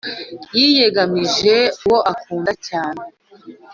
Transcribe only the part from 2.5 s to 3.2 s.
cyane